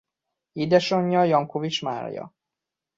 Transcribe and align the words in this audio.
Édesanyja 0.51 1.23
Jankovics 1.23 1.81
Mária. 1.81 2.33